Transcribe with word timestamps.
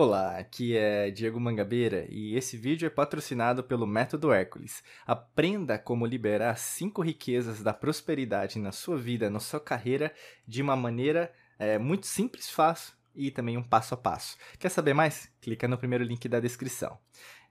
Olá, 0.00 0.38
aqui 0.38 0.76
é 0.76 1.10
Diego 1.10 1.40
Mangabeira 1.40 2.06
e 2.08 2.36
esse 2.36 2.56
vídeo 2.56 2.86
é 2.86 2.88
patrocinado 2.88 3.64
pelo 3.64 3.84
Método 3.84 4.32
Hércules. 4.32 4.80
Aprenda 5.04 5.76
como 5.76 6.06
liberar 6.06 6.56
cinco 6.56 7.02
riquezas 7.02 7.64
da 7.64 7.74
prosperidade 7.74 8.60
na 8.60 8.70
sua 8.70 8.96
vida, 8.96 9.28
na 9.28 9.40
sua 9.40 9.58
carreira, 9.58 10.14
de 10.46 10.62
uma 10.62 10.76
maneira 10.76 11.32
é, 11.58 11.78
muito 11.78 12.06
simples, 12.06 12.48
fácil 12.48 12.94
e 13.12 13.32
também 13.32 13.56
um 13.56 13.62
passo 13.64 13.92
a 13.92 13.96
passo. 13.96 14.36
Quer 14.56 14.68
saber 14.68 14.94
mais? 14.94 15.28
Clica 15.40 15.66
no 15.66 15.76
primeiro 15.76 16.04
link 16.04 16.28
da 16.28 16.38
descrição. 16.38 16.96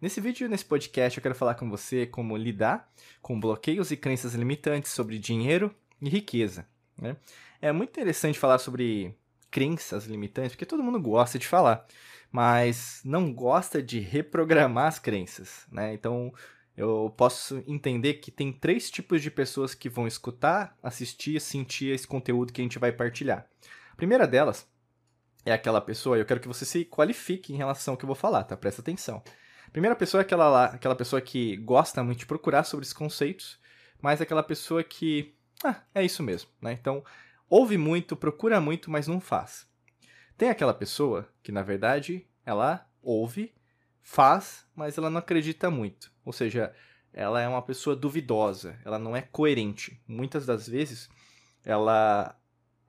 Nesse 0.02 0.22
vídeo, 0.22 0.48
nesse 0.48 0.64
podcast, 0.64 1.18
eu 1.18 1.22
quero 1.22 1.36
falar 1.36 1.56
com 1.56 1.70
você 1.70 2.06
como 2.06 2.38
lidar 2.38 2.90
com 3.22 3.38
bloqueios 3.38 3.92
e 3.92 3.98
crenças 3.98 4.36
limitantes 4.36 4.94
sobre 4.94 5.20
dinheiro 5.20 5.76
e 6.02 6.08
riqueza. 6.08 6.66
Né? 6.98 7.18
É 7.62 7.74
muito 7.74 7.90
interessante 7.90 8.40
falar 8.40 8.60
sobre 8.60 9.14
crenças 9.52 10.06
limitantes, 10.06 10.54
porque 10.54 10.66
todo 10.66 10.82
mundo 10.82 11.02
gosta 11.02 11.38
de 11.38 11.46
falar 11.46 11.86
mas 12.32 13.02
não 13.04 13.34
gosta 13.34 13.82
de 13.82 14.00
reprogramar 14.00 14.88
as 14.88 15.00
crenças, 15.00 15.66
né? 15.72 15.94
Então, 15.94 16.34
eu 16.76 17.14
posso 17.18 17.64
entender 17.66 18.16
que 18.16 18.30
tem 18.30 18.54
três 18.54 18.92
tipos 18.92 19.22
de 19.22 19.32
pessoas 19.32 19.74
que 19.74 19.90
vão 19.90 20.06
escutar, 20.06 20.78
assistir, 20.84 21.42
sentir 21.42 21.94
esse 21.94 22.08
conteúdo 22.08 22.54
que 22.54 22.62
a 22.62 22.64
gente 22.64 22.78
vai 22.78 22.92
partilhar. 22.92 23.48
A 23.92 23.96
primeira 23.96 24.28
delas 24.28 24.68
é 25.44 25.52
aquela 25.52 25.82
pessoa, 25.82 26.18
eu 26.18 26.26
quero 26.26 26.40
que 26.40 26.48
você 26.48 26.66
se 26.66 26.86
qualifique 26.86 27.52
em 27.52 27.58
relação 27.58 27.94
ao 27.94 27.98
que 27.98 28.06
eu 28.06 28.08
vou 28.08 28.16
falar, 28.16 28.44
tá? 28.44 28.56
Presta 28.56 28.82
atenção. 28.82 29.24
A 29.68 29.72
primeira 29.72 29.96
pessoa 29.96 30.22
é 30.22 30.24
aquela, 30.24 30.50
lá, 30.50 30.66
aquela 30.66 30.96
pessoa 30.96 31.22
que 31.22 31.58
gosta 31.58 32.04
muito 32.04 32.20
de 32.20 32.26
procurar 32.26 32.64
sobre 32.64 32.84
esses 32.84 32.94
conceitos, 32.94 33.60
mas 34.02 34.20
é 34.20 34.24
aquela 34.24 34.44
pessoa 34.44 34.84
que, 34.84 35.34
ah, 35.64 35.82
é 35.96 36.06
isso 36.06 36.22
mesmo, 36.22 36.50
né? 36.62 36.74
Então, 36.74 37.04
ouve 37.50 37.78
muito, 37.78 38.16
procura 38.16 38.62
muito, 38.62 38.92
mas 38.92 39.08
não 39.08 39.20
faz. 39.20 39.68
Tem 40.38 40.50
aquela 40.50 40.74
pessoa 40.74 41.28
que, 41.42 41.52
na 41.52 41.64
verdade, 41.64 42.28
ela 42.46 42.88
ouve, 43.02 43.54
faz, 44.02 44.66
mas 44.76 44.98
ela 44.98 45.10
não 45.10 45.18
acredita 45.20 45.72
muito. 45.72 46.12
Ou 46.24 46.32
seja, 46.32 46.74
ela 47.12 47.42
é 47.42 47.48
uma 47.48 47.62
pessoa 47.62 47.96
duvidosa, 47.96 48.80
ela 48.86 49.00
não 49.00 49.16
é 49.16 49.22
coerente. 49.22 50.00
Muitas 50.08 50.46
das 50.46 50.70
vezes, 50.70 51.10
ela 51.66 52.38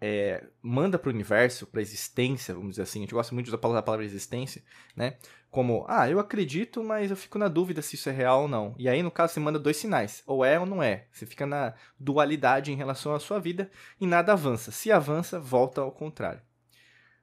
é, 0.00 0.44
manda 0.62 0.98
para 0.98 1.08
o 1.08 1.12
universo, 1.12 1.66
para 1.66 1.80
a 1.80 1.82
existência, 1.82 2.52
vamos 2.52 2.70
dizer 2.70 2.82
assim, 2.82 3.00
a 3.00 3.02
gente 3.02 3.14
gosta 3.14 3.34
muito 3.34 3.46
de 3.46 3.50
usar 3.50 3.78
a 3.78 3.82
palavra 3.82 4.04
existência, 4.04 4.62
né? 4.94 5.16
Como, 5.50 5.86
ah, 5.88 6.08
eu 6.08 6.20
acredito, 6.20 6.84
mas 6.84 7.10
eu 7.10 7.16
fico 7.16 7.38
na 7.38 7.48
dúvida 7.48 7.80
se 7.80 7.94
isso 7.94 8.10
é 8.10 8.12
real 8.12 8.42
ou 8.42 8.48
não. 8.48 8.74
E 8.78 8.86
aí, 8.86 9.02
no 9.02 9.10
caso, 9.10 9.32
você 9.32 9.41
manda 9.41 9.58
dois 9.58 9.78
sinais, 9.78 10.22
ou 10.26 10.44
é 10.44 10.60
ou 10.60 10.66
não 10.66 10.82
é. 10.82 11.06
Você 11.10 11.24
fica 11.24 11.46
na 11.46 11.72
dualidade 11.98 12.70
em 12.70 12.76
relação 12.76 13.14
à 13.14 13.19
sua 13.19 13.41
vida 13.41 13.70
e 13.98 14.06
nada 14.06 14.34
avança. 14.34 14.70
Se 14.70 14.92
avança, 14.92 15.41
volta 15.41 15.80
ao 15.80 15.91
contrário. 15.91 16.42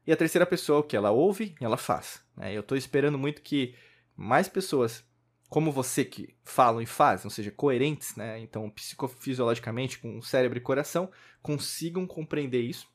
E 0.06 0.12
a 0.12 0.18
terceira 0.18 0.46
pessoa, 0.46 0.80
o 0.80 0.84
que 0.84 0.96
ela 0.96 1.12
ouve 1.12 1.56
e 1.60 1.66
ela 1.66 1.78
faz. 1.78 2.24
Né? 2.38 2.54
Eu 2.54 2.62
estou 2.62 2.78
esperando 2.78 3.18
muito 3.18 3.42
que 3.42 3.76
mais 4.16 4.48
pessoas 4.48 5.04
como 5.50 5.72
você 5.72 6.04
que 6.04 6.36
falam 6.44 6.82
e 6.82 6.86
fazem, 6.86 7.26
ou 7.26 7.30
seja, 7.30 7.52
coerentes, 7.52 8.16
né? 8.16 8.40
então 8.40 8.70
psicofisiologicamente, 8.70 10.00
com 10.00 10.22
cérebro 10.22 10.58
e 10.58 10.62
coração, 10.62 11.10
consigam 11.42 12.06
compreender 12.08 12.62
isso 12.62 12.88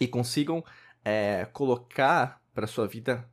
e 0.00 0.08
consigam 0.08 0.64
é, 1.04 1.46
colocar 1.52 2.42
para 2.52 2.66
sua 2.66 2.86
vida 2.86 3.28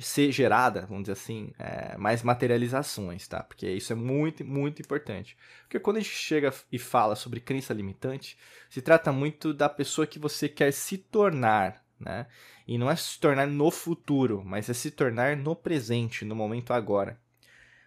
ser 0.00 0.30
gerada, 0.30 0.86
vamos 0.86 1.04
dizer 1.04 1.12
assim, 1.12 1.52
é, 1.58 1.96
mais 1.96 2.22
materializações, 2.22 3.26
tá? 3.26 3.42
Porque 3.42 3.68
isso 3.68 3.92
é 3.92 3.96
muito, 3.96 4.44
muito 4.44 4.80
importante. 4.80 5.36
Porque 5.62 5.80
quando 5.80 5.96
a 5.96 6.00
gente 6.00 6.14
chega 6.14 6.52
e 6.70 6.78
fala 6.78 7.16
sobre 7.16 7.40
crença 7.40 7.74
limitante, 7.74 8.38
se 8.70 8.80
trata 8.80 9.10
muito 9.10 9.52
da 9.52 9.68
pessoa 9.68 10.06
que 10.06 10.18
você 10.18 10.48
quer 10.48 10.72
se 10.72 10.98
tornar, 10.98 11.84
né? 11.98 12.26
E 12.66 12.78
não 12.78 12.90
é 12.90 12.96
se 12.96 13.18
tornar 13.18 13.46
no 13.46 13.70
futuro, 13.70 14.42
mas 14.44 14.68
é 14.68 14.74
se 14.74 14.90
tornar 14.90 15.36
no 15.36 15.56
presente, 15.56 16.24
no 16.24 16.34
momento 16.34 16.72
agora. 16.72 17.20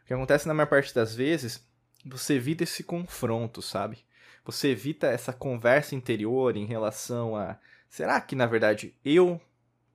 O 0.03 0.07
que 0.07 0.13
acontece 0.13 0.47
na 0.47 0.53
maior 0.53 0.67
parte 0.67 0.93
das 0.93 1.15
vezes, 1.15 1.65
você 2.05 2.35
evita 2.35 2.63
esse 2.63 2.83
confronto, 2.83 3.61
sabe? 3.61 3.99
Você 4.43 4.69
evita 4.69 5.07
essa 5.07 5.31
conversa 5.31 5.95
interior 5.95 6.57
em 6.57 6.65
relação 6.65 7.35
a 7.35 7.57
será 7.87 8.19
que 8.19 8.35
na 8.35 8.45
verdade 8.45 8.95
eu 9.05 9.39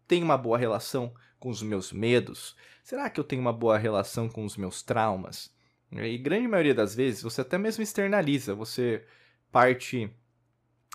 tenho 0.06 0.24
uma 0.24 0.38
boa 0.38 0.56
relação 0.56 1.12
com 1.38 1.48
os 1.48 1.62
meus 1.62 1.92
medos? 1.92 2.56
Será 2.82 3.10
que 3.10 3.18
eu 3.18 3.24
tenho 3.24 3.42
uma 3.42 3.52
boa 3.52 3.76
relação 3.76 4.28
com 4.28 4.44
os 4.44 4.56
meus 4.56 4.82
traumas? 4.82 5.52
E 5.90 6.16
grande 6.18 6.46
maioria 6.46 6.74
das 6.74 6.94
vezes 6.94 7.22
você 7.22 7.40
até 7.40 7.58
mesmo 7.58 7.82
externaliza, 7.82 8.54
você 8.54 9.04
parte 9.50 10.10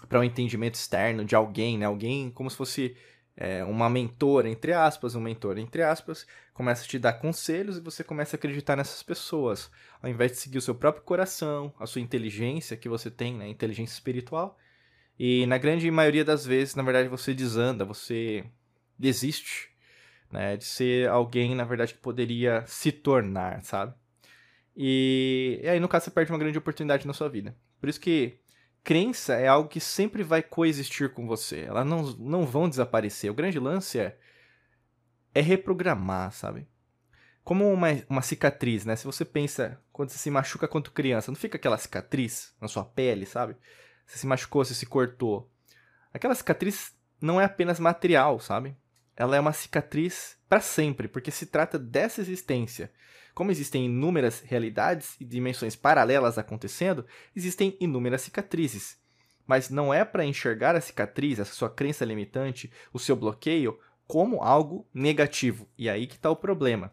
para 0.07 0.19
um 0.19 0.23
entendimento 0.23 0.75
externo 0.75 1.25
de 1.25 1.35
alguém, 1.35 1.77
né? 1.77 1.85
Alguém 1.85 2.31
como 2.31 2.49
se 2.49 2.57
fosse 2.57 2.95
é, 3.35 3.63
uma 3.63 3.89
mentora, 3.89 4.49
entre 4.49 4.73
aspas, 4.73 5.15
um 5.15 5.21
mentor, 5.21 5.57
entre 5.57 5.81
aspas, 5.81 6.27
começa 6.53 6.83
a 6.83 6.87
te 6.87 6.99
dar 6.99 7.13
conselhos 7.13 7.77
e 7.77 7.81
você 7.81 8.03
começa 8.03 8.35
a 8.35 8.37
acreditar 8.37 8.75
nessas 8.75 9.01
pessoas, 9.01 9.71
ao 10.01 10.09
invés 10.09 10.31
de 10.31 10.37
seguir 10.37 10.57
o 10.57 10.61
seu 10.61 10.75
próprio 10.75 11.03
coração, 11.03 11.73
a 11.79 11.85
sua 11.85 12.01
inteligência 12.01 12.77
que 12.77 12.89
você 12.89 13.09
tem, 13.09 13.35
né? 13.35 13.47
Inteligência 13.47 13.93
espiritual. 13.93 14.57
E 15.17 15.45
na 15.45 15.57
grande 15.57 15.89
maioria 15.89 16.25
das 16.25 16.45
vezes, 16.45 16.75
na 16.75 16.83
verdade, 16.83 17.07
você 17.07 17.33
desanda, 17.33 17.85
você 17.85 18.43
desiste, 18.97 19.69
né? 20.31 20.57
De 20.57 20.65
ser 20.65 21.09
alguém, 21.09 21.55
na 21.55 21.63
verdade, 21.63 21.93
que 21.93 21.99
poderia 21.99 22.63
se 22.67 22.91
tornar, 22.91 23.63
sabe? 23.63 23.93
E, 24.75 25.59
e 25.63 25.67
aí, 25.67 25.79
no 25.79 25.87
caso, 25.87 26.05
você 26.05 26.11
perde 26.11 26.31
uma 26.31 26.39
grande 26.39 26.57
oportunidade 26.57 27.07
na 27.07 27.13
sua 27.13 27.29
vida. 27.29 27.55
Por 27.79 27.89
isso 27.89 27.99
que 27.99 28.39
crença 28.83 29.35
é 29.35 29.47
algo 29.47 29.69
que 29.69 29.79
sempre 29.79 30.23
vai 30.23 30.41
coexistir 30.41 31.13
com 31.13 31.27
você. 31.27 31.61
Elas 31.61 31.85
não, 31.85 32.03
não 32.13 32.45
vão 32.45 32.69
desaparecer. 32.69 33.31
O 33.31 33.35
grande 33.35 33.59
lance 33.59 33.99
é, 33.99 34.17
é 35.33 35.41
reprogramar, 35.41 36.31
sabe? 36.31 36.67
Como 37.43 37.71
uma, 37.71 37.87
uma 38.09 38.21
cicatriz, 38.21 38.85
né? 38.85 38.95
Se 38.95 39.05
você 39.05 39.25
pensa, 39.25 39.79
quando 39.91 40.09
você 40.09 40.17
se 40.17 40.29
machuca 40.29 40.67
quando 40.67 40.91
criança, 40.91 41.31
não 41.31 41.35
fica 41.35 41.57
aquela 41.57 41.77
cicatriz 41.77 42.53
na 42.61 42.67
sua 42.67 42.85
pele, 42.85 43.25
sabe? 43.25 43.55
Você 44.05 44.19
se 44.19 44.27
machucou, 44.27 44.63
você 44.63 44.73
se 44.73 44.85
cortou. 44.85 45.49
Aquela 46.13 46.35
cicatriz 46.35 46.95
não 47.19 47.39
é 47.39 47.45
apenas 47.45 47.79
material, 47.79 48.39
sabe? 48.39 48.75
Ela 49.21 49.35
é 49.35 49.39
uma 49.39 49.53
cicatriz 49.53 50.35
para 50.49 50.59
sempre, 50.59 51.07
porque 51.07 51.29
se 51.29 51.45
trata 51.45 51.77
dessa 51.77 52.21
existência. 52.21 52.91
Como 53.35 53.51
existem 53.51 53.85
inúmeras 53.85 54.39
realidades 54.39 55.15
e 55.19 55.23
dimensões 55.23 55.75
paralelas 55.75 56.39
acontecendo, 56.39 57.05
existem 57.35 57.77
inúmeras 57.79 58.23
cicatrizes. 58.23 58.97
Mas 59.45 59.69
não 59.69 59.93
é 59.93 60.03
para 60.03 60.25
enxergar 60.25 60.75
a 60.75 60.81
cicatriz, 60.81 61.39
a 61.39 61.45
sua 61.45 61.69
crença 61.69 62.03
limitante, 62.03 62.71
o 62.91 62.97
seu 62.97 63.15
bloqueio, 63.15 63.77
como 64.07 64.41
algo 64.41 64.87
negativo. 64.91 65.69
E 65.77 65.87
aí 65.87 66.07
que 66.07 66.15
está 66.15 66.31
o 66.31 66.35
problema. 66.35 66.91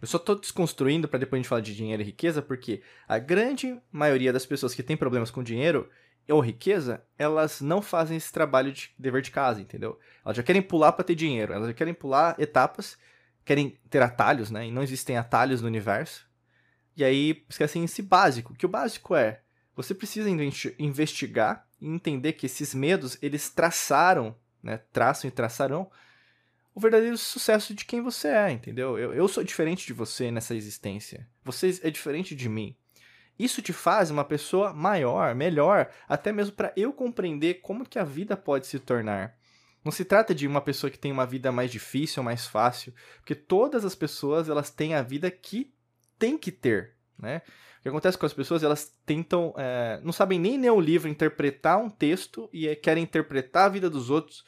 Eu 0.00 0.06
só 0.06 0.18
estou 0.18 0.38
desconstruindo 0.38 1.08
para 1.08 1.18
depois 1.18 1.40
a 1.40 1.42
gente 1.42 1.48
falar 1.48 1.62
de 1.62 1.74
dinheiro 1.74 2.00
e 2.00 2.06
riqueza, 2.06 2.40
porque 2.40 2.80
a 3.08 3.18
grande 3.18 3.76
maioria 3.90 4.32
das 4.32 4.46
pessoas 4.46 4.72
que 4.72 4.84
tem 4.84 4.96
problemas 4.96 5.32
com 5.32 5.42
dinheiro 5.42 5.90
ou 6.28 6.40
riqueza, 6.40 7.02
elas 7.16 7.60
não 7.60 7.80
fazem 7.80 8.16
esse 8.16 8.32
trabalho 8.32 8.72
de 8.72 8.90
dever 8.98 9.22
de 9.22 9.30
casa, 9.30 9.60
entendeu? 9.60 9.98
Elas 10.24 10.36
já 10.36 10.42
querem 10.42 10.62
pular 10.62 10.92
para 10.92 11.04
ter 11.04 11.14
dinheiro, 11.14 11.52
elas 11.52 11.68
já 11.68 11.74
querem 11.74 11.94
pular 11.94 12.34
etapas 12.38 12.98
querem 13.48 13.78
ter 13.88 14.02
atalhos, 14.02 14.50
né? 14.50 14.66
E 14.66 14.70
não 14.70 14.82
existem 14.82 15.16
atalhos 15.16 15.62
no 15.62 15.68
universo. 15.68 16.28
E 16.94 17.02
aí 17.02 17.42
esquecem 17.48 17.82
esse 17.82 18.02
básico, 18.02 18.54
que 18.54 18.66
o 18.66 18.68
básico 18.68 19.14
é 19.14 19.40
você 19.74 19.94
precisa 19.94 20.28
investigar 20.78 21.66
e 21.80 21.86
entender 21.86 22.32
que 22.32 22.46
esses 22.46 22.74
medos, 22.74 23.16
eles 23.22 23.48
traçaram, 23.48 24.36
né? 24.62 24.78
Traçam 24.92 25.28
e 25.28 25.30
traçarão 25.30 25.90
o 26.74 26.80
verdadeiro 26.80 27.16
sucesso 27.16 27.72
de 27.72 27.84
quem 27.84 28.02
você 28.02 28.28
é, 28.28 28.50
entendeu? 28.50 28.98
Eu, 28.98 29.14
eu 29.14 29.26
sou 29.28 29.42
diferente 29.42 29.86
de 29.86 29.92
você 29.92 30.30
nessa 30.30 30.54
existência. 30.54 31.26
Você 31.44 31.80
é 31.82 31.90
diferente 31.90 32.34
de 32.34 32.48
mim. 32.48 32.76
Isso 33.38 33.62
te 33.62 33.72
faz 33.72 34.10
uma 34.10 34.24
pessoa 34.24 34.72
maior, 34.72 35.34
melhor, 35.34 35.88
até 36.08 36.32
mesmo 36.32 36.54
para 36.54 36.72
eu 36.76 36.92
compreender 36.92 37.60
como 37.62 37.88
que 37.88 37.98
a 37.98 38.04
vida 38.04 38.36
pode 38.36 38.66
se 38.66 38.78
tornar. 38.78 39.36
Não 39.84 39.92
se 39.92 40.04
trata 40.04 40.34
de 40.34 40.46
uma 40.46 40.60
pessoa 40.60 40.90
que 40.90 40.98
tem 40.98 41.12
uma 41.12 41.24
vida 41.24 41.52
mais 41.52 41.70
difícil 41.70 42.22
mais 42.22 42.46
fácil, 42.46 42.92
porque 43.18 43.34
todas 43.34 43.84
as 43.84 43.94
pessoas 43.94 44.48
elas 44.48 44.70
têm 44.70 44.94
a 44.94 45.02
vida 45.02 45.30
que 45.30 45.72
tem 46.18 46.36
que 46.36 46.50
ter, 46.50 46.94
né? 47.18 47.42
O 47.78 47.82
que 47.82 47.88
acontece 47.88 48.18
com 48.18 48.26
as 48.26 48.32
pessoas, 48.32 48.64
elas 48.64 48.92
tentam, 49.06 49.54
é, 49.56 50.00
não 50.02 50.12
sabem 50.12 50.38
nem 50.38 50.60
ler 50.60 50.72
um 50.72 50.80
livro, 50.80 51.08
interpretar 51.08 51.78
um 51.78 51.88
texto 51.88 52.50
e 52.52 52.66
é, 52.66 52.74
querem 52.74 53.04
interpretar 53.04 53.66
a 53.66 53.68
vida 53.68 53.88
dos 53.88 54.10
outros 54.10 54.44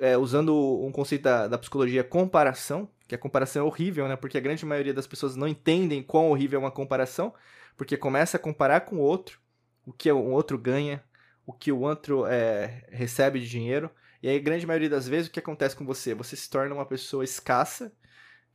é, 0.00 0.16
usando 0.16 0.54
um 0.84 0.90
conceito 0.92 1.22
da, 1.22 1.48
da 1.48 1.58
psicologia 1.58 2.02
comparação, 2.02 2.88
que 3.06 3.14
a 3.14 3.18
comparação 3.18 3.62
é 3.62 3.66
horrível, 3.66 4.08
né? 4.08 4.16
Porque 4.16 4.38
a 4.38 4.40
grande 4.40 4.64
maioria 4.64 4.94
das 4.94 5.06
pessoas 5.06 5.36
não 5.36 5.48
entendem 5.48 6.02
quão 6.02 6.30
horrível 6.30 6.58
é 6.58 6.62
uma 6.62 6.70
comparação, 6.70 7.34
porque 7.76 7.96
começa 7.96 8.36
a 8.36 8.40
comparar 8.40 8.80
com 8.82 8.96
o 8.96 9.00
outro, 9.00 9.40
o 9.84 9.92
que 9.92 10.10
o 10.10 10.30
outro 10.30 10.58
ganha, 10.58 11.02
o 11.44 11.52
que 11.52 11.72
o 11.72 11.80
outro 11.80 12.26
é, 12.26 12.86
recebe 12.90 13.40
de 13.40 13.48
dinheiro, 13.48 13.90
e 14.22 14.28
aí, 14.28 14.38
grande 14.38 14.64
maioria 14.64 14.88
das 14.88 15.08
vezes, 15.08 15.26
o 15.26 15.32
que 15.32 15.40
acontece 15.40 15.74
com 15.74 15.84
você? 15.84 16.14
Você 16.14 16.36
se 16.36 16.48
torna 16.48 16.72
uma 16.72 16.86
pessoa 16.86 17.24
escassa, 17.24 17.92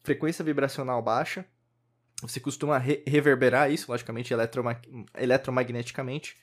frequência 0.02 0.44
vibracional 0.44 1.02
baixa, 1.02 1.46
você 2.22 2.40
costuma 2.40 2.78
re 2.78 3.04
reverberar 3.06 3.70
isso, 3.70 3.92
logicamente, 3.92 4.34
eletroma 4.34 4.80
eletromagneticamente, 5.14 6.38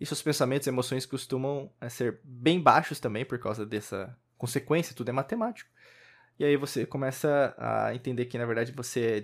e 0.00 0.06
seus 0.06 0.22
pensamentos 0.22 0.68
e 0.68 0.70
emoções 0.70 1.04
costumam 1.04 1.72
é, 1.80 1.88
ser 1.88 2.20
bem 2.22 2.60
baixos 2.60 3.00
também 3.00 3.24
por 3.24 3.40
causa 3.40 3.66
dessa 3.66 4.16
consequência, 4.40 4.96
tudo 4.96 5.10
é 5.10 5.12
matemático. 5.12 5.70
e 6.38 6.44
aí 6.44 6.56
você 6.56 6.86
começa 6.86 7.54
a 7.58 7.94
entender 7.94 8.24
que, 8.24 8.38
na 8.38 8.46
verdade, 8.46 8.72
você 8.72 9.18
é 9.18 9.20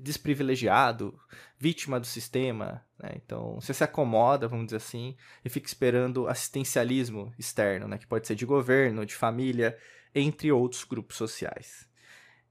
desprivilegiado, 0.00 1.20
vítima 1.58 2.00
do 2.00 2.06
sistema, 2.06 2.82
né? 2.98 3.10
Então, 3.16 3.60
você 3.60 3.74
se 3.74 3.84
acomoda, 3.84 4.48
vamos 4.48 4.66
dizer 4.66 4.78
assim, 4.78 5.14
e 5.44 5.50
fica 5.50 5.66
esperando 5.66 6.26
assistencialismo 6.26 7.34
externo, 7.38 7.86
né? 7.86 7.98
Que 7.98 8.06
pode 8.06 8.26
ser 8.26 8.34
de 8.34 8.46
governo, 8.46 9.04
de 9.04 9.14
família, 9.14 9.76
entre 10.14 10.50
outros 10.50 10.84
grupos 10.84 11.16
sociais. 11.18 11.86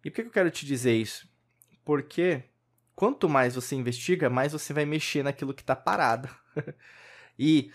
E 0.06 0.12
por 0.12 0.22
que 0.22 0.28
eu 0.28 0.32
quero 0.32 0.52
te 0.52 0.68
dizer 0.68 0.96
isso? 0.96 1.28
Porque 1.84 2.44
quanto 2.96 3.28
mais 3.28 3.56
você 3.56 3.76
investiga, 3.76 4.30
mais 4.30 4.52
você 4.52 4.72
vai 4.74 4.86
mexer 4.86 5.24
naquilo 5.24 5.54
que 5.54 5.64
está 5.64 5.76
parado. 5.76 6.30
e 7.40 7.72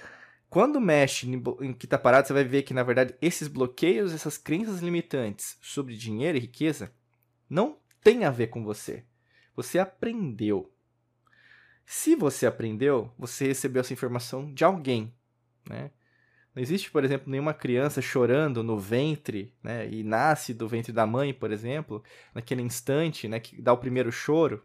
quando 0.55 0.81
mexe 0.81 1.27
em 1.29 1.73
que 1.73 1.85
está 1.85 1.99
parado, 1.99 2.29
você 2.29 2.33
vai 2.33 2.45
ver 2.45 2.63
que, 2.63 2.73
na 2.73 2.85
verdade, 2.85 3.13
esses 3.21 3.49
bloqueios, 3.49 4.15
essas 4.15 4.39
crenças 4.39 4.79
limitantes 4.79 5.59
sobre 5.61 5.97
dinheiro 5.97 6.39
e 6.39 6.43
riqueza 6.43 6.93
não 7.51 7.77
tem 8.05 8.25
a 8.25 8.31
ver 8.31 8.47
com 8.47 8.63
você. 8.63 9.03
Você 9.57 9.81
aprendeu. 9.81 10.73
Se 11.85 12.15
você 12.15 12.47
aprendeu, 12.47 13.13
você 13.19 13.49
recebeu 13.49 13.81
essa 13.81 13.93
informação 13.93 14.55
de 14.55 14.63
alguém, 14.63 15.13
né? 15.69 15.91
Não 16.55 16.63
existe, 16.63 16.89
por 16.89 17.03
exemplo, 17.03 17.29
nenhuma 17.29 17.53
criança 17.53 18.01
chorando 18.01 18.63
no 18.63 18.79
ventre, 18.79 19.53
né, 19.61 19.89
e 19.91 20.05
nasce 20.05 20.55
do 20.55 20.69
ventre 20.69 20.93
da 20.93 21.05
mãe, 21.05 21.35
por 21.35 21.51
exemplo, 21.51 22.01
naquele 22.33 22.63
instante, 22.63 23.27
né, 23.27 23.41
que 23.41 23.61
dá 23.61 23.73
o 23.73 23.79
primeiro 23.79 24.13
choro 24.13 24.63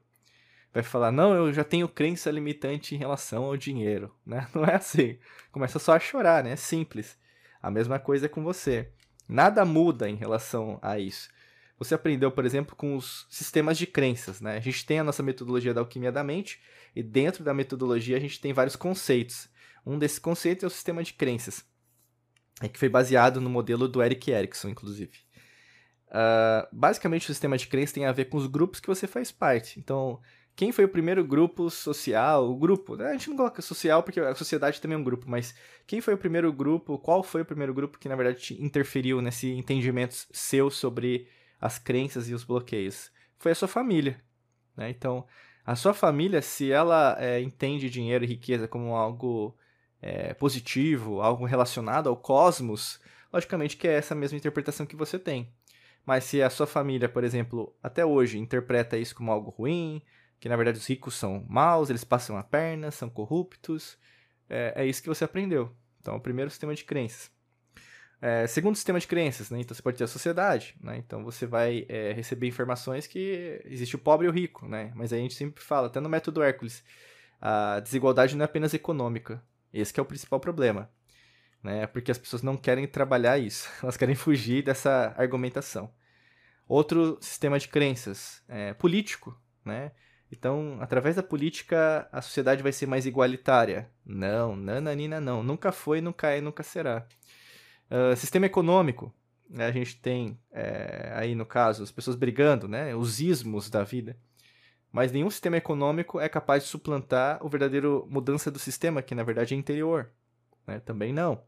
vai 0.74 0.84
falar, 0.84 1.12
não, 1.12 1.34
eu 1.34 1.54
já 1.54 1.64
tenho 1.64 1.88
crença 1.88 2.30
limitante 2.32 2.96
em 2.96 2.98
relação 2.98 3.46
ao 3.46 3.58
dinheiro, 3.58 4.14
né? 4.26 4.48
Não 4.54 4.64
é 4.64 4.76
assim. 4.76 5.18
Começa 5.52 5.80
só 5.80 5.94
a 5.94 6.00
chorar, 6.00 6.44
né? 6.44 6.52
É 6.52 6.56
simples. 6.56 7.18
A 7.62 7.72
mesma 7.72 8.00
coisa 8.00 8.28
é 8.28 8.30
com 8.30 8.44
você. 8.44 8.92
Nada 9.28 9.66
muda 9.66 10.10
em 10.10 10.16
relação 10.16 10.80
a 10.82 11.00
isso. 11.00 11.30
Você 11.78 11.96
aprendeu, 11.96 12.32
por 12.32 12.46
exemplo, 12.46 12.76
com 12.76 12.96
os 12.96 13.26
sistemas 13.30 13.78
de 13.78 13.88
crenças, 13.88 14.42
né? 14.42 14.58
A 14.58 14.60
gente 14.60 14.86
tem 14.86 15.00
a 15.00 15.04
nossa 15.04 15.24
metodologia 15.24 15.74
da 15.74 15.82
alquimia 15.82 16.12
da 16.12 16.24
mente 16.24 16.62
e 16.96 17.02
dentro 17.02 17.44
da 17.44 17.54
metodologia 17.54 18.18
a 18.18 18.20
gente 18.20 18.40
tem 18.40 18.52
vários 18.52 18.76
conceitos. 18.76 19.48
Um 19.86 19.98
desses 19.98 20.20
conceitos 20.20 20.64
é 20.64 20.68
o 20.68 20.70
sistema 20.70 21.02
de 21.02 21.14
crenças, 21.14 21.64
é 22.62 22.68
que 22.68 22.78
foi 22.78 22.90
baseado 22.90 23.40
no 23.40 23.50
modelo 23.50 23.88
do 23.88 24.04
Eric 24.04 24.30
Erickson, 24.30 24.70
inclusive. 24.70 25.14
Uh, 26.08 26.68
basicamente, 26.72 27.24
o 27.24 27.34
sistema 27.34 27.58
de 27.58 27.68
crenças 27.68 27.94
tem 27.94 28.06
a 28.06 28.12
ver 28.12 28.26
com 28.26 28.38
os 28.38 28.48
grupos 28.48 28.80
que 28.80 28.88
você 28.88 29.08
faz 29.08 29.32
parte. 29.32 29.80
Então, 29.80 30.20
quem 30.60 30.74
foi 30.74 30.84
o 30.84 30.90
primeiro 30.90 31.24
grupo 31.24 31.70
social, 31.70 32.52
o 32.52 32.54
grupo, 32.54 32.98
né? 32.98 33.06
a 33.08 33.12
gente 33.14 33.30
não 33.30 33.38
coloca 33.38 33.62
social 33.62 34.04
porque 34.04 34.20
a 34.20 34.36
sociedade 34.36 34.82
também 34.82 34.98
é 34.98 35.00
um 35.00 35.04
grupo, 35.06 35.24
mas 35.26 35.56
quem 35.88 36.02
foi 36.02 36.14
o 36.14 36.18
primeiro 36.18 36.52
grupo, 36.52 37.00
qual 37.00 37.24
foi 37.24 37.44
o 37.44 37.46
primeiro 37.46 37.74
grupo 37.74 37.98
que 37.98 38.10
na 38.10 38.16
verdade 38.18 38.62
interferiu 38.62 39.22
nesse 39.22 39.50
entendimento 39.52 40.28
seu 40.34 40.70
sobre 40.70 41.30
as 41.62 41.80
crenças 41.80 42.28
e 42.28 42.34
os 42.34 42.44
bloqueios? 42.44 43.10
Foi 43.38 43.54
a 43.54 43.56
sua 43.56 43.70
família, 43.70 44.22
né? 44.76 44.90
Então, 44.90 45.26
a 45.66 45.78
sua 45.78 45.94
família, 45.94 46.42
se 46.42 46.70
ela 46.70 47.16
é, 47.18 47.40
entende 47.40 47.90
dinheiro 47.90 48.26
e 48.26 48.28
riqueza 48.28 48.68
como 48.68 48.98
algo 48.98 49.58
é, 50.02 50.34
positivo, 50.34 51.22
algo 51.22 51.46
relacionado 51.46 52.10
ao 52.10 52.18
cosmos, 52.18 53.00
logicamente 53.32 53.78
que 53.78 53.88
é 53.88 53.94
essa 53.94 54.14
mesma 54.14 54.38
interpretação 54.38 54.86
que 54.86 54.98
você 54.98 55.18
tem. 55.18 55.54
Mas 56.06 56.26
se 56.26 56.42
a 56.42 56.50
sua 56.50 56.68
família, 56.68 57.08
por 57.08 57.24
exemplo, 57.24 57.74
até 57.82 58.06
hoje 58.06 58.38
interpreta 58.38 58.98
isso 58.98 59.16
como 59.16 59.32
algo 59.32 59.52
ruim, 59.52 60.02
que 60.40 60.50
na 60.50 60.56
verdade 60.56 60.78
os 60.78 60.88
ricos 60.88 61.16
são 61.16 61.46
maus, 61.48 61.90
eles 61.90 62.04
passam 62.04 62.38
a 62.38 62.44
perna, 62.44 62.92
são 62.92 63.10
corruptos. 63.10 63.98
É, 64.50 64.74
é 64.78 64.86
isso 64.86 65.02
que 65.02 65.10
você 65.10 65.24
aprendeu. 65.24 65.76
Então, 66.02 66.16
o 66.16 66.22
primeiro 66.22 66.50
sistema 66.50 66.74
de 66.74 66.84
crenças. 66.84 67.32
É, 68.22 68.46
segundo 68.48 68.76
sistema 68.76 69.00
de 69.00 69.08
crenças, 69.08 69.50
né? 69.50 69.60
Então 69.62 69.74
você 69.74 69.82
pode 69.82 69.98
ter 69.98 70.04
a 70.04 70.08
sociedade, 70.08 70.76
né? 70.82 70.98
Então 70.98 71.24
você 71.24 71.46
vai 71.46 71.86
é, 71.88 72.12
receber 72.12 72.48
informações 72.48 73.08
que 73.08 73.62
existe 73.66 73.96
o 73.96 74.00
pobre 74.00 74.28
e 74.28 74.30
o 74.30 74.34
rico, 74.34 74.68
né? 74.68 74.92
Mas 74.94 75.14
a 75.14 75.18
gente 75.18 75.34
sempre 75.34 75.64
fala, 75.64 75.88
até 75.88 76.02
no 76.02 76.10
método 76.10 76.44
Hércules, 76.44 76.84
a 77.40 77.80
desigualdade 77.80 78.36
não 78.36 78.44
é 78.44 78.46
apenas 78.46 78.74
econômica. 78.74 79.42
Esse 79.74 79.98
é 79.98 80.04
o 80.04 80.06
principal 80.06 80.40
problema, 80.40 80.90
né? 81.64 81.88
Porque 81.88 82.12
as 82.12 82.18
pessoas 82.18 82.42
não 82.44 82.58
querem 82.58 82.86
trabalhar 82.88 83.38
isso, 83.38 83.70
elas 83.82 83.96
querem 83.96 84.16
fugir 84.16 84.64
dessa 84.64 85.14
argumentação. 85.18 85.90
Outro 86.68 87.18
sistema 87.22 87.58
de 87.58 87.70
crenças, 87.70 88.44
é, 88.50 88.74
político, 88.74 89.40
né? 89.64 89.94
Então, 90.32 90.78
através 90.80 91.16
da 91.16 91.24
política, 91.24 92.08
a 92.12 92.22
sociedade 92.22 92.62
vai 92.62 92.72
ser 92.72 92.86
mais 92.86 93.06
igualitária. 93.06 93.90
Não, 94.06 94.56
nananina 94.56 95.20
não. 95.20 95.42
Nunca 95.44 95.72
foi, 95.72 96.02
nunca 96.02 96.30
é 96.30 96.40
nunca 96.40 96.62
será. 96.62 97.06
Uh, 97.90 98.16
sistema 98.16 98.46
econômico. 98.46 99.14
Né? 99.50 99.66
A 99.66 99.72
gente 99.72 100.00
tem, 100.00 100.40
é, 100.52 101.12
aí 101.16 101.34
no 101.34 101.46
caso, 101.46 101.82
as 101.82 101.92
pessoas 101.92 102.16
brigando, 102.16 102.68
né? 102.68 102.96
os 102.96 103.20
ismos 103.20 103.70
da 103.70 103.84
vida. 103.84 104.16
Mas 104.92 105.12
nenhum 105.12 105.30
sistema 105.30 105.58
econômico 105.58 106.20
é 106.20 106.30
capaz 106.30 106.64
de 106.64 106.70
suplantar 106.70 107.44
o 107.44 107.50
verdadeiro 107.50 108.08
mudança 108.10 108.52
do 108.52 108.60
sistema, 108.60 109.02
que 109.02 109.16
na 109.16 109.24
verdade 109.24 109.56
é 109.56 109.58
interior. 109.58 110.12
Né? 110.66 110.80
Também 110.80 111.12
não. 111.12 111.44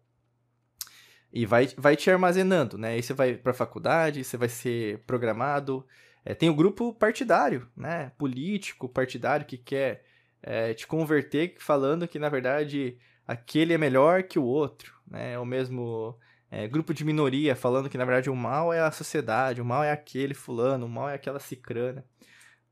E 1.32 1.46
vai, 1.46 1.68
vai 1.78 1.96
te 1.96 2.12
armazenando, 2.12 2.78
né? 2.78 2.90
Aí 2.90 3.02
você 3.02 3.14
vai 3.14 3.36
para 3.36 3.52
a 3.52 3.56
faculdade, 3.56 4.24
você 4.24 4.36
vai 4.36 4.50
ser 4.50 5.00
programado, 5.08 5.86
é, 6.24 6.34
tem 6.36 6.50
o 6.50 6.56
grupo 6.56 6.94
partidário, 6.94 7.68
né? 7.76 8.12
Político, 8.18 8.88
partidário, 8.88 9.46
que 9.46 9.58
quer 9.58 10.04
é, 10.42 10.74
te 10.74 10.86
converter 10.86 11.56
falando 11.60 12.08
que, 12.08 12.20
na 12.20 12.30
verdade, 12.30 12.98
aquele 13.28 13.74
é 13.74 13.78
melhor 13.78 14.24
que 14.24 14.38
o 14.38 14.44
outro, 14.44 14.96
né? 15.08 15.34
É 15.34 15.40
o 15.40 15.46
mesmo 15.46 16.18
é, 16.50 16.68
grupo 16.68 16.94
de 16.94 17.04
minoria 17.04 17.56
falando 17.56 17.90
que, 17.90 17.98
na 17.98 18.06
verdade, 18.06 18.30
o 18.30 18.36
mal 18.36 18.72
é 18.72 18.80
a 18.80 18.92
sociedade, 18.92 19.62
o 19.62 19.66
mal 19.66 19.84
é 19.84 19.92
aquele 19.92 20.34
fulano, 20.34 20.86
o 20.86 20.90
mal 20.90 21.10
é 21.10 21.16
aquela 21.16 21.40
cicrana. 21.40 22.06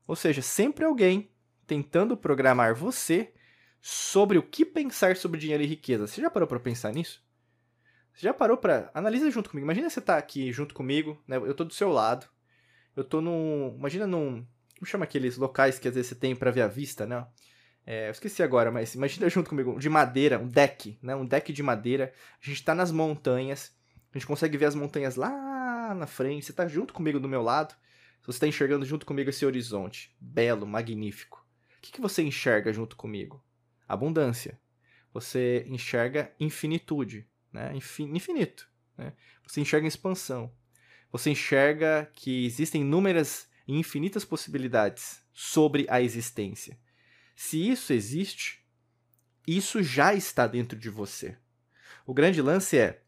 Ou 0.06 0.14
seja, 0.14 0.42
sempre 0.42 0.84
alguém 0.84 1.30
tentando 1.66 2.16
programar 2.16 2.74
você 2.74 3.32
sobre 3.80 4.38
o 4.38 4.42
que 4.42 4.64
pensar 4.64 5.16
sobre 5.16 5.40
dinheiro 5.40 5.62
e 5.62 5.66
riqueza. 5.66 6.06
Você 6.06 6.20
já 6.20 6.30
parou 6.30 6.46
para 6.46 6.60
pensar 6.60 6.92
nisso? 6.92 7.24
Você 8.12 8.26
já 8.26 8.34
parou 8.34 8.56
para 8.56 8.90
analisa 8.92 9.30
junto 9.30 9.50
comigo? 9.50 9.66
Imagina 9.66 9.88
você 9.88 10.00
tá 10.00 10.18
aqui 10.18 10.52
junto 10.52 10.74
comigo, 10.74 11.20
né? 11.26 11.36
Eu 11.36 11.54
tô 11.54 11.64
do 11.64 11.72
seu 11.72 11.88
lado 11.90 12.28
eu 13.00 13.04
tô 13.04 13.20
num. 13.20 13.74
Imagina 13.78 14.06
num. 14.06 14.46
Como 14.78 14.86
chama 14.86 15.04
aqueles 15.04 15.36
locais 15.36 15.78
que 15.78 15.88
às 15.88 15.94
vezes 15.94 16.08
você 16.08 16.14
tem 16.14 16.34
para 16.34 16.50
ver 16.50 16.62
a 16.62 16.68
vista, 16.68 17.06
né? 17.06 17.26
É, 17.86 18.08
eu 18.08 18.10
esqueci 18.12 18.42
agora, 18.42 18.70
mas 18.70 18.94
imagina 18.94 19.28
junto 19.30 19.48
comigo, 19.48 19.78
de 19.78 19.88
madeira, 19.88 20.38
um 20.38 20.46
deck, 20.46 20.98
né? 21.02 21.14
Um 21.16 21.26
deck 21.26 21.52
de 21.52 21.62
madeira. 21.62 22.12
A 22.42 22.46
gente 22.46 22.62
tá 22.62 22.74
nas 22.74 22.92
montanhas. 22.92 23.74
A 24.12 24.18
gente 24.18 24.26
consegue 24.26 24.56
ver 24.56 24.66
as 24.66 24.74
montanhas 24.74 25.16
lá 25.16 25.94
na 25.94 26.06
frente. 26.06 26.46
Você 26.46 26.52
tá 26.52 26.66
junto 26.68 26.92
comigo 26.92 27.18
do 27.18 27.28
meu 27.28 27.42
lado. 27.42 27.74
Você 28.22 28.32
está 28.32 28.46
enxergando 28.46 28.84
junto 28.84 29.06
comigo 29.06 29.30
esse 29.30 29.46
horizonte. 29.46 30.14
Belo, 30.20 30.66
magnífico. 30.66 31.46
O 31.78 31.80
que, 31.80 31.92
que 31.92 32.00
você 32.00 32.22
enxerga 32.22 32.72
junto 32.72 32.96
comigo? 32.96 33.42
Abundância. 33.88 34.60
Você 35.12 35.64
enxerga 35.66 36.30
infinitude, 36.38 37.26
né? 37.52 37.72
Infinito. 37.74 38.68
Né? 38.96 39.12
Você 39.46 39.60
enxerga 39.60 39.88
expansão 39.88 40.52
você 41.10 41.30
enxerga 41.30 42.10
que 42.14 42.44
existem 42.44 42.82
inúmeras 42.82 43.48
e 43.66 43.76
infinitas 43.78 44.24
possibilidades 44.24 45.22
sobre 45.32 45.86
a 45.88 46.00
existência. 46.00 46.78
Se 47.34 47.68
isso 47.68 47.92
existe, 47.92 48.64
isso 49.46 49.82
já 49.82 50.14
está 50.14 50.46
dentro 50.46 50.78
de 50.78 50.90
você. 50.90 51.36
O 52.06 52.14
grande 52.14 52.42
lance 52.42 52.76
é: 52.78 53.02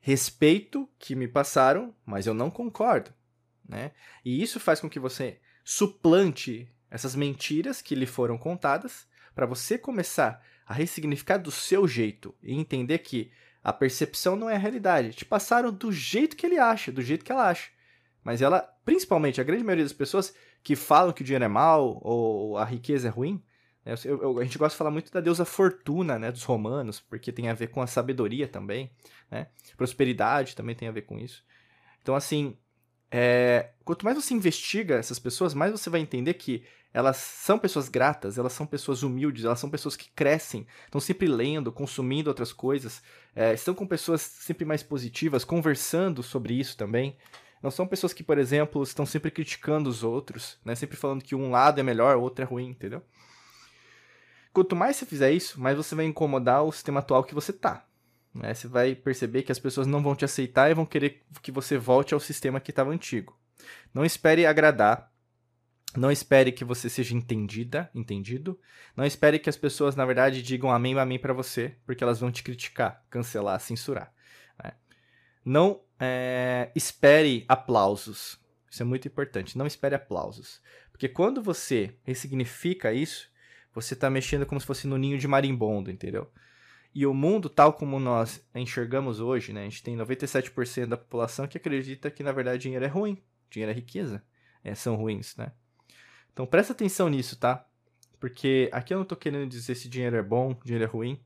respeito 0.00 0.88
que 0.98 1.14
me 1.14 1.28
passaram, 1.28 1.94
mas 2.04 2.26
eu 2.26 2.34
não 2.34 2.50
concordo. 2.50 3.12
Né? 3.66 3.92
E 4.24 4.42
isso 4.42 4.60
faz 4.60 4.80
com 4.80 4.90
que 4.90 4.98
você 4.98 5.40
suplante 5.64 6.68
essas 6.90 7.14
mentiras 7.14 7.80
que 7.80 7.94
lhe 7.94 8.06
foram 8.06 8.36
contadas 8.36 9.06
para 9.34 9.46
você 9.46 9.78
começar 9.78 10.44
a 10.66 10.74
ressignificar 10.74 11.38
do 11.38 11.50
seu 11.50 11.88
jeito 11.88 12.34
e 12.42 12.54
entender 12.54 12.98
que 12.98 13.32
a 13.64 13.72
percepção 13.72 14.36
não 14.36 14.50
é 14.50 14.56
a 14.56 14.58
realidade. 14.58 15.14
Te 15.14 15.24
passaram 15.24 15.72
do 15.72 15.90
jeito 15.90 16.36
que 16.36 16.44
ele 16.44 16.58
acha, 16.58 16.92
do 16.92 17.00
jeito 17.00 17.24
que 17.24 17.32
ela 17.32 17.48
acha. 17.48 17.70
Mas 18.22 18.42
ela, 18.42 18.60
principalmente, 18.84 19.40
a 19.40 19.44
grande 19.44 19.64
maioria 19.64 19.84
das 19.84 19.92
pessoas 19.92 20.34
que 20.62 20.76
falam 20.76 21.14
que 21.14 21.22
o 21.22 21.24
dinheiro 21.24 21.44
é 21.44 21.48
mal 21.48 21.98
ou 22.02 22.58
a 22.58 22.64
riqueza 22.64 23.08
é 23.08 23.10
ruim, 23.10 23.42
né? 23.84 23.94
eu, 24.04 24.22
eu, 24.22 24.38
a 24.38 24.44
gente 24.44 24.58
gosta 24.58 24.74
de 24.74 24.78
falar 24.78 24.90
muito 24.90 25.10
da 25.10 25.20
deusa 25.20 25.44
Fortuna, 25.44 26.18
né, 26.18 26.30
dos 26.30 26.42
romanos, 26.42 27.00
porque 27.00 27.32
tem 27.32 27.48
a 27.48 27.54
ver 27.54 27.68
com 27.68 27.80
a 27.82 27.86
sabedoria 27.86 28.48
também, 28.48 28.90
né? 29.30 29.48
Prosperidade 29.76 30.56
também 30.56 30.74
tem 30.74 30.88
a 30.88 30.92
ver 30.92 31.02
com 31.02 31.18
isso. 31.18 31.44
Então, 32.00 32.14
assim, 32.14 32.56
é, 33.10 33.70
quanto 33.84 34.04
mais 34.04 34.16
você 34.16 34.34
investiga 34.34 34.96
essas 34.96 35.18
pessoas, 35.18 35.54
mais 35.54 35.72
você 35.72 35.88
vai 35.88 36.00
entender 36.00 36.34
que 36.34 36.64
elas 36.94 37.16
são 37.16 37.58
pessoas 37.58 37.88
gratas, 37.88 38.38
elas 38.38 38.52
são 38.52 38.64
pessoas 38.64 39.02
humildes, 39.02 39.44
elas 39.44 39.58
são 39.58 39.68
pessoas 39.68 39.96
que 39.96 40.08
crescem, 40.14 40.64
estão 40.84 41.00
sempre 41.00 41.26
lendo, 41.26 41.72
consumindo 41.72 42.30
outras 42.30 42.52
coisas, 42.52 43.02
é, 43.34 43.52
estão 43.52 43.74
com 43.74 43.84
pessoas 43.84 44.20
sempre 44.22 44.64
mais 44.64 44.80
positivas, 44.80 45.44
conversando 45.44 46.22
sobre 46.22 46.54
isso 46.54 46.76
também. 46.76 47.16
Não 47.60 47.70
são 47.70 47.84
pessoas 47.84 48.12
que, 48.12 48.22
por 48.22 48.38
exemplo, 48.38 48.80
estão 48.82 49.04
sempre 49.04 49.32
criticando 49.32 49.90
os 49.90 50.04
outros, 50.04 50.56
né? 50.64 50.76
sempre 50.76 50.96
falando 50.96 51.24
que 51.24 51.34
um 51.34 51.50
lado 51.50 51.80
é 51.80 51.82
melhor, 51.82 52.16
o 52.16 52.22
outro 52.22 52.44
é 52.44 52.46
ruim, 52.46 52.70
entendeu? 52.70 53.02
Quanto 54.52 54.76
mais 54.76 54.96
você 54.96 55.04
fizer 55.04 55.32
isso, 55.32 55.60
mais 55.60 55.76
você 55.76 55.96
vai 55.96 56.04
incomodar 56.04 56.62
o 56.62 56.70
sistema 56.70 57.00
atual 57.00 57.24
que 57.24 57.34
você 57.34 57.52
tá. 57.52 57.84
Né? 58.32 58.54
Você 58.54 58.68
vai 58.68 58.94
perceber 58.94 59.42
que 59.42 59.50
as 59.50 59.58
pessoas 59.58 59.86
não 59.86 60.00
vão 60.00 60.14
te 60.14 60.24
aceitar 60.24 60.70
e 60.70 60.74
vão 60.74 60.86
querer 60.86 61.22
que 61.42 61.50
você 61.50 61.76
volte 61.76 62.14
ao 62.14 62.20
sistema 62.20 62.60
que 62.60 62.70
estava 62.70 62.92
antigo. 62.92 63.36
Não 63.92 64.04
espere 64.04 64.46
agradar. 64.46 65.10
Não 65.96 66.10
espere 66.10 66.50
que 66.50 66.64
você 66.64 66.88
seja 66.88 67.14
entendida, 67.14 67.88
entendido. 67.94 68.58
Não 68.96 69.04
espere 69.04 69.38
que 69.38 69.48
as 69.48 69.56
pessoas, 69.56 69.94
na 69.94 70.04
verdade, 70.04 70.42
digam 70.42 70.70
amém, 70.70 70.98
amém 70.98 71.18
para 71.18 71.32
você, 71.32 71.76
porque 71.86 72.02
elas 72.02 72.18
vão 72.18 72.32
te 72.32 72.42
criticar, 72.42 73.04
cancelar, 73.08 73.60
censurar. 73.60 74.12
Né? 74.62 74.72
Não 75.44 75.80
é, 76.00 76.72
espere 76.74 77.44
aplausos. 77.48 78.40
Isso 78.68 78.82
é 78.82 78.84
muito 78.84 79.06
importante. 79.06 79.56
Não 79.56 79.66
espere 79.66 79.94
aplausos. 79.94 80.60
Porque 80.90 81.08
quando 81.08 81.40
você 81.40 81.96
ressignifica 82.02 82.92
isso, 82.92 83.28
você 83.72 83.94
está 83.94 84.10
mexendo 84.10 84.46
como 84.46 84.60
se 84.60 84.66
fosse 84.66 84.86
no 84.86 84.98
ninho 84.98 85.18
de 85.18 85.28
marimbondo, 85.28 85.90
entendeu? 85.90 86.30
E 86.92 87.06
o 87.06 87.14
mundo, 87.14 87.48
tal 87.48 87.72
como 87.72 87.98
nós 87.98 88.44
enxergamos 88.54 89.20
hoje, 89.20 89.52
né? 89.52 89.62
A 89.62 89.64
gente 89.64 89.82
tem 89.82 89.96
97% 89.96 90.86
da 90.86 90.96
população 90.96 91.46
que 91.46 91.58
acredita 91.58 92.10
que, 92.10 92.22
na 92.22 92.32
verdade, 92.32 92.62
dinheiro 92.62 92.84
é 92.84 92.88
ruim. 92.88 93.20
Dinheiro 93.50 93.72
é 93.72 93.74
riqueza. 93.74 94.24
É, 94.62 94.74
são 94.74 94.94
ruins, 94.96 95.36
né? 95.36 95.52
Então, 96.34 96.44
presta 96.44 96.74
atenção 96.74 97.08
nisso, 97.08 97.38
tá? 97.38 97.64
Porque 98.20 98.68
aqui 98.72 98.92
eu 98.92 98.98
não 98.98 99.04
tô 99.04 99.16
querendo 99.16 99.48
dizer 99.48 99.74
se 99.74 99.88
dinheiro 99.88 100.16
é 100.16 100.22
bom, 100.22 100.54
dinheiro 100.62 100.84
é 100.84 100.86
ruim. 100.86 101.18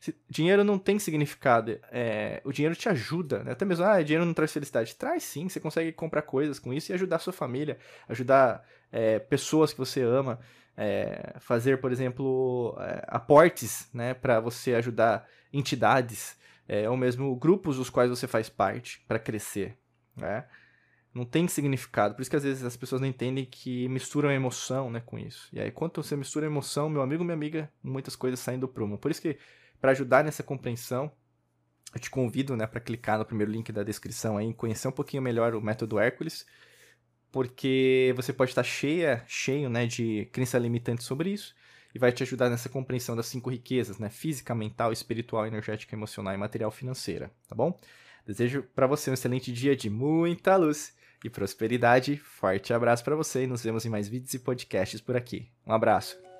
Se, 0.00 0.16
dinheiro 0.28 0.64
não 0.64 0.78
tem 0.78 0.98
significado. 0.98 1.78
É, 1.92 2.40
o 2.44 2.52
dinheiro 2.52 2.74
te 2.74 2.88
ajuda, 2.88 3.44
né? 3.44 3.52
Até 3.52 3.64
mesmo, 3.64 3.84
ah, 3.84 4.02
dinheiro 4.02 4.24
não 4.24 4.34
traz 4.34 4.52
felicidade. 4.52 4.96
Traz 4.96 5.22
sim, 5.22 5.48
você 5.48 5.60
consegue 5.60 5.92
comprar 5.92 6.22
coisas 6.22 6.58
com 6.58 6.72
isso 6.72 6.90
e 6.90 6.94
ajudar 6.94 7.16
a 7.16 7.20
sua 7.20 7.32
família, 7.32 7.78
ajudar 8.08 8.66
é, 8.90 9.18
pessoas 9.18 9.72
que 9.72 9.78
você 9.78 10.02
ama 10.02 10.40
é, 10.76 11.34
fazer, 11.38 11.80
por 11.80 11.92
exemplo, 11.92 12.76
é, 12.80 13.04
aportes 13.08 13.88
né, 13.92 14.14
para 14.14 14.40
você 14.40 14.74
ajudar 14.74 15.28
entidades 15.52 16.36
é, 16.66 16.88
ou 16.88 16.96
mesmo 16.96 17.34
grupos 17.36 17.76
dos 17.76 17.90
quais 17.90 18.10
você 18.10 18.26
faz 18.26 18.48
parte 18.48 19.04
para 19.06 19.18
crescer. 19.18 19.76
Né? 20.16 20.44
Não 21.14 21.24
tem 21.24 21.46
significado. 21.46 22.14
Por 22.14 22.22
isso 22.22 22.30
que 22.30 22.36
às 22.36 22.42
vezes 22.42 22.64
as 22.64 22.76
pessoas 22.76 23.00
não 23.00 23.08
entendem 23.08 23.44
que 23.44 23.88
misturam 23.88 24.30
emoção 24.30 24.90
né, 24.90 25.00
com 25.04 25.18
isso. 25.18 25.48
E 25.52 25.60
aí, 25.60 25.70
quando 25.70 26.02
você 26.02 26.16
mistura 26.16 26.46
emoção, 26.46 26.88
meu 26.88 27.02
amigo, 27.02 27.22
minha 27.22 27.34
amiga, 27.34 27.70
muitas 27.82 28.16
coisas 28.16 28.40
saem 28.40 28.58
do 28.58 28.66
prumo. 28.66 28.98
Por 28.98 29.10
isso 29.10 29.22
que, 29.22 29.38
para 29.80 29.92
ajudar 29.92 30.24
nessa 30.24 30.42
compreensão, 30.42 31.12
eu 31.94 32.00
te 32.00 32.10
convido 32.10 32.56
né, 32.56 32.66
para 32.66 32.80
clicar 32.80 33.18
no 33.18 33.24
primeiro 33.24 33.52
link 33.52 33.70
da 33.70 33.84
descrição 33.84 34.36
aí, 34.36 34.52
conhecer 34.52 34.88
um 34.88 34.92
pouquinho 34.92 35.22
melhor 35.22 35.54
o 35.54 35.60
método 35.60 35.98
Hércules 35.98 36.44
porque 37.34 38.12
você 38.14 38.32
pode 38.32 38.52
estar 38.52 38.62
cheia, 38.62 39.24
cheio, 39.26 39.68
né, 39.68 39.86
de 39.86 40.24
crença 40.26 40.56
limitante 40.56 41.02
sobre 41.02 41.30
isso 41.30 41.52
e 41.92 41.98
vai 41.98 42.12
te 42.12 42.22
ajudar 42.22 42.48
nessa 42.48 42.68
compreensão 42.68 43.16
das 43.16 43.26
cinco 43.26 43.50
riquezas, 43.50 43.98
né, 43.98 44.08
física, 44.08 44.54
mental, 44.54 44.92
espiritual, 44.92 45.44
energética, 45.44 45.96
emocional 45.96 46.32
e 46.32 46.36
material 46.36 46.70
financeira, 46.70 47.32
tá 47.48 47.56
bom? 47.56 47.76
Desejo 48.24 48.62
para 48.72 48.86
você 48.86 49.10
um 49.10 49.14
excelente 49.14 49.52
dia 49.52 49.74
de 49.74 49.90
muita 49.90 50.54
luz 50.54 50.94
e 51.24 51.30
prosperidade. 51.30 52.18
Forte 52.18 52.72
abraço 52.72 53.02
para 53.02 53.16
você 53.16 53.44
e 53.44 53.46
nos 53.46 53.64
vemos 53.64 53.84
em 53.86 53.88
mais 53.88 54.06
vídeos 54.06 54.34
e 54.34 54.38
podcasts 54.38 55.00
por 55.00 55.16
aqui. 55.16 55.48
Um 55.66 55.72
abraço. 55.72 56.33